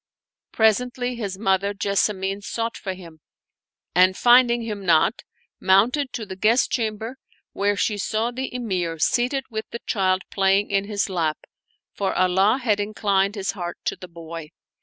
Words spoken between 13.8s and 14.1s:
to the